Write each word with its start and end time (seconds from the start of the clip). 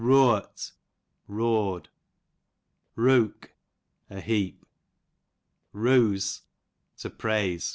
Rooart, 0.01 0.71
roared. 1.27 1.89
Rook, 2.95 3.53
a 4.09 4.19
heap. 4.19 4.65
Rooze, 5.73 6.41
to 6.97 7.07
praise. 7.11 7.67